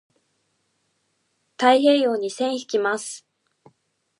[1.59, 3.23] 太平洋に線引きます。